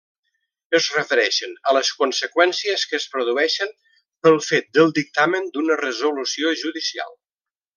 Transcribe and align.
Es 0.77 0.85
refereixen 0.93 1.51
a 1.71 1.73
les 1.77 1.91
conseqüències 1.99 2.85
que 2.93 2.99
es 3.01 3.05
produeixen 3.17 3.75
pel 4.25 4.41
fet 4.49 4.73
del 4.79 4.93
dictamen 4.99 5.49
d'una 5.59 5.81
resolució 5.87 6.59
judicial. 6.65 7.17